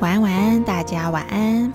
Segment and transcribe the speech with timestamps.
[0.00, 1.72] 晚安，晚安，大家晚安。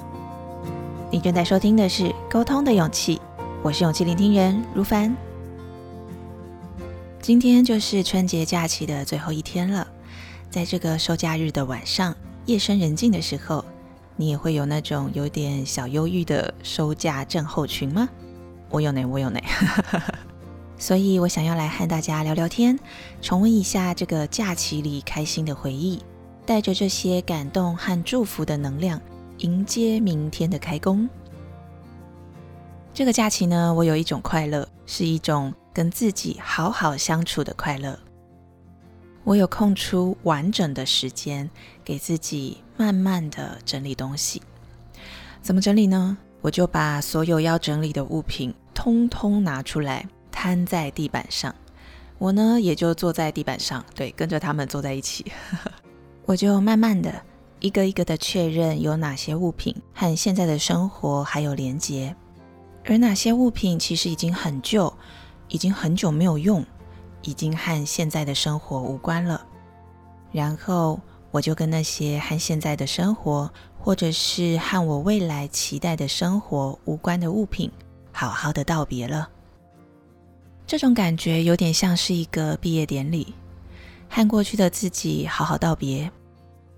[1.12, 3.18] 你正在收听的是《沟通的勇气》，
[3.62, 5.15] 我是勇气聆听人如凡。
[7.21, 9.88] 今天就是春节假期的最后一天了，
[10.49, 12.15] 在这个收假日的晚上，
[12.46, 13.63] 夜深人静的时候，
[14.15, 18.09] 你也会有那种有点小忧郁的收假症候群吗？
[18.70, 19.40] 我有呢，我有呢。
[20.84, 22.77] 所以我想要来和大家聊聊天，
[23.22, 25.98] 重温一下这个假期里开心的回忆，
[26.45, 28.99] 带着这些感动和祝福的能量，
[29.38, 31.07] 迎接明天的开工。
[32.93, 37.98] 这个假期呢，我有一种快乐，是一种跟自己好好相处的快乐。
[39.23, 41.49] 我有空出完整的时间，
[41.85, 44.41] 给自己慢慢的整理东西。
[45.41, 46.18] 怎么整理呢？
[46.41, 50.05] 我就把所有要整理的物品通通拿出来。
[50.43, 51.55] 瘫在地板上，
[52.17, 55.31] 我呢也就坐在地板上，对，跟着他们坐在一起。
[56.27, 57.09] 我就慢慢的
[57.61, 62.13] 一个一个的确认有哪些物品和现在的生活还有连接，
[62.84, 64.94] 而哪些物品其实已经很旧，
[65.48, 66.66] 已经很久没有用，
[67.22, 69.48] 已经和现在的生活无关了。
[70.34, 71.00] 然后
[71.31, 77.72] 我就跟那些和现在的生活，或者是和我未来期待的生活无关的物品，
[78.12, 79.30] 好好的道别了。
[80.66, 83.33] 这种感觉有点像是一个毕业典礼，
[84.09, 86.09] 和过去的自己好好道别，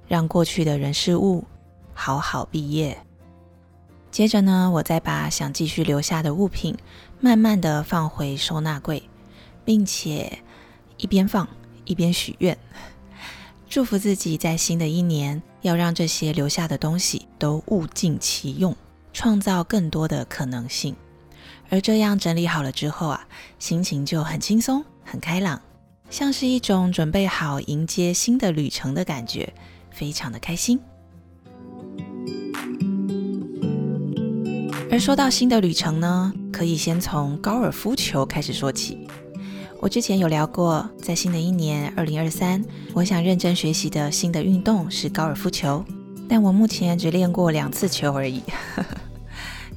[0.08, 1.46] 让过去的人事物
[1.94, 2.98] 好好毕业。
[4.12, 6.76] 接着呢，我再把想继续留下的物品
[7.20, 9.04] 慢慢的放回收纳柜，
[9.64, 10.40] 并且
[10.98, 11.48] 一边放
[11.86, 12.58] 一边许愿，
[13.70, 18.76] 祝福自己在新的一年要让这些留下的东西都物尽其用，
[19.14, 20.96] 创造更多的可能性。
[21.70, 23.28] 而这样整理好了之后啊，
[23.60, 25.62] 心情就很轻松、很开朗，
[26.10, 29.54] 像是一种准备好迎接新的旅程的感觉，
[29.92, 30.80] 非常的开心。
[34.92, 39.08] 而说到新的旅程呢，可以先从高尔夫球开始说起。
[39.82, 45.84] 我之前有聊过，在新的一年二零二三，我想认真学习的新的运动是高尔夫球，
[46.30, 48.42] 但我目前只练过两次球而已。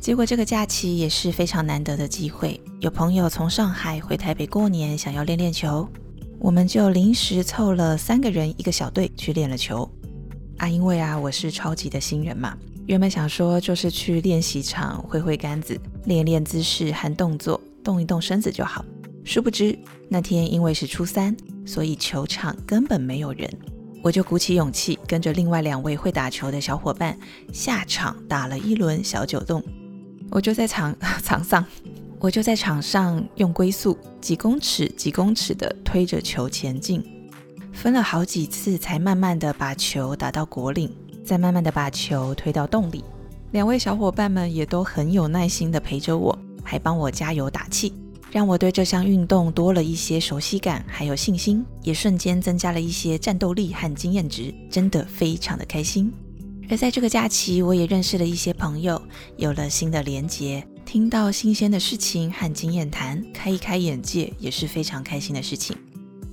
[0.00, 5.86] 结果这个假期也是非常难得的机会，有朋友从上海回台北过年，想要练练球，
[6.38, 9.88] 我们就临时凑了三个人一个小队去练了球。
[10.56, 18.84] 啊，因为啊我是超级的新人嘛，原本想说就是去练习场挥挥杆子，练练姿势和动作，动一动身子就好。
[19.24, 19.78] 殊不知
[20.08, 21.36] 那天因为是初三，
[21.66, 23.50] 所以球场根本没有人，
[24.02, 27.18] 我就鼓起勇气跟着另外两位会打球的小伙伴
[27.52, 29.62] 下场打了一轮小九洞。
[30.30, 31.64] 我就在场 场上，
[32.18, 37.02] 我就在场上用龟速几公尺几公尺的推着球前进，
[37.72, 40.90] 分了好几次才慢慢的把球打到果岭，
[41.24, 43.02] 再慢慢的把球推到洞里。
[43.52, 47.94] 两位小伙伴们也都很有耐心的陪着我，还帮我加油打气，
[48.30, 56.12] 让我对这项运动多了一些熟悉感，还有信心，也瞬间增加了一些战斗力和经验值，真的非常的开心。
[56.70, 59.00] 而在这个假期，我也认识了一些朋友，
[59.36, 65.74] 有了新的连结，听到新鲜的事情和经验谈，开一开眼界，也是非常开心的事情。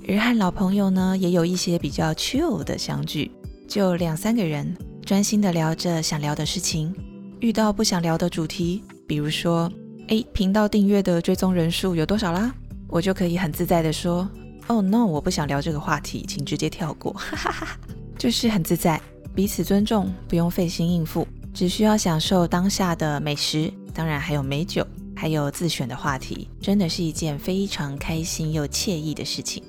[0.08, 3.32] 而和老朋友呢，也有一些比较 chill 的相聚，
[3.66, 4.76] 就两三个人
[5.06, 6.94] 专心的聊着想聊的事情。
[7.40, 9.72] 遇到不想聊的主题，比如说，
[10.10, 12.54] 哎，频道订阅的追踪人数有多少啦？
[12.90, 14.30] 我就可以很自在的说
[14.68, 17.80] ，Oh no，我不想聊这个话题，请直接跳过，哈哈哈，
[18.18, 19.02] 就是很自在。
[19.36, 29.62] 彼此尊重，不用费心应付，只需要享受当下的美食，当然还有美酒，还有自选的话题，真的是一件非常开心又惬意的事情。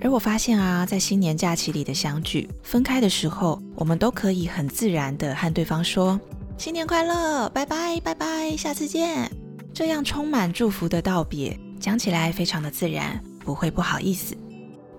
[0.00, 6.18] 而我发现啊，在新年假期里的相聚，分开的时候，我们都可以很自然的和对方说
[6.56, 9.30] 新年快乐，拜拜拜拜，下次见。
[9.74, 14.34] 这样充满祝福的道别，讲起来非常的自然，不会不好意思。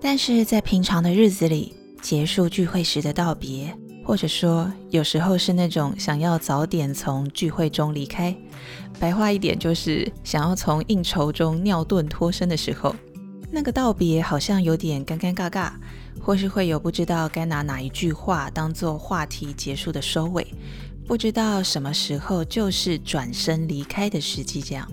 [0.00, 3.76] 但是在平常的日子里，结束聚会时的道别。
[4.08, 8.34] 或者说，有时候是那种想要早点从聚会中离开，
[8.98, 12.96] 白话一点就是想要从应酬中尿遁脱身的时候，
[13.52, 15.72] 那个道别好像有点尴尴尬尬，
[16.22, 20.46] 或是会有不知道该拿哪一句话当做话题结束的收尾，
[21.06, 24.62] 不知道什么时候就是转身离开的时机。
[24.62, 24.90] 这样，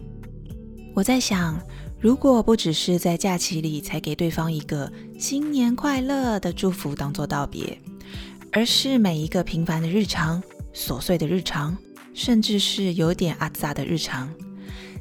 [0.93, 1.57] 我在想，
[2.01, 7.79] 如果不只是在假期里才给对方一个新年快乐的祝福当做道别。
[8.55, 10.41] 而是每一个平凡的日常、
[10.73, 11.77] 琐碎的日常，
[12.13, 14.33] 甚至是有点阿杂的日常，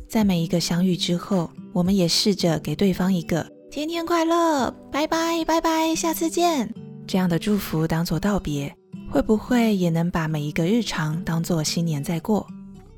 [0.08, 6.68] 在每一个相遇之后，我们也试着给对方一个“天天快乐，拜拜拜拜，下次见”
[7.06, 8.74] 这样的祝福当做道别，
[9.08, 12.44] 会不会也能把每一个日常当做新年在过？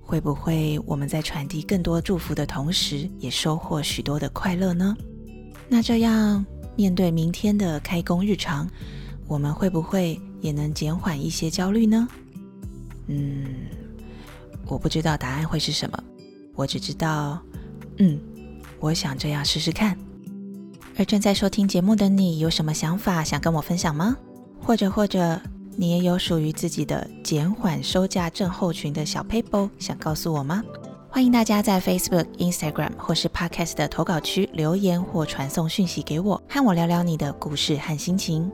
[0.00, 4.97] 会不会我们在传递更多祝福的同时，也收获许多的快乐呢？
[5.69, 6.43] 那这样
[6.76, 8.67] 面对明天的开工日常，
[9.29, 12.09] 我们会不会也能减缓一些焦虑呢？
[13.06, 13.47] 嗯，
[14.67, 15.99] 我不知道答案会是什么，
[16.55, 17.41] 我只知道，
[17.99, 18.19] 嗯，
[18.81, 19.97] 我想这样试试看。
[20.99, 24.17] 而正在收听节目的你，有什么想法想跟我分享吗？
[24.61, 25.41] 或者或者。
[25.79, 30.65] 你也有属于自己的减缓收价症候群的小 paper 想告诉我吗？
[31.11, 38.50] 欢迎大家在 Facebook、Instagram 或是 Podcast 的投稿区留言或传送讯息给我，和我聊聊你的故事和心情。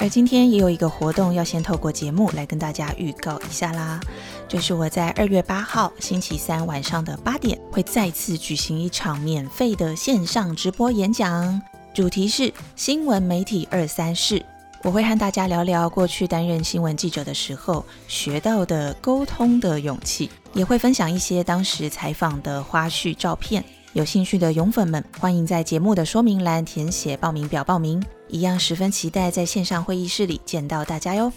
[0.00, 4.00] 而今天也有一个活动要先透过节目来跟大家预告一下啦，
[4.48, 11.60] 就是我在二月八号星期三晚上的八点会再次举行一场免费的线上直播演讲，
[11.92, 14.42] 主题是新闻媒体二三事。
[14.82, 23.62] 我会和大家聊聊过去担任新闻记者的时候学到的沟通的勇气，也会分享一些当时采访的花絮照片。
[23.92, 28.02] 有兴趣的勇粉们，欢迎在节目的说明栏填写报名表报名。
[28.30, 31.32] 一样十分期待在线上会议室里见到大家哟。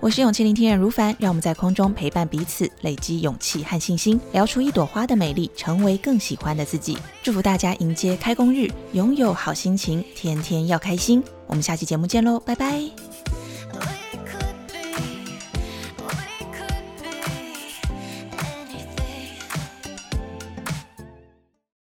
[0.00, 6.96] 我是勇气聆听人如凡，让我们在空中陪伴彼此，累积勇气和信心，聊出一朵花的美丽，成为更喜欢的自己。
[7.22, 11.22] 祝福大家迎接开工日，拥有好心情，天天要开心。
[11.46, 13.09] 我们下期节目见喽，拜拜。